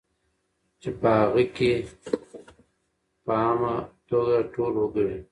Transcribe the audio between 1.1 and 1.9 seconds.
هغې کې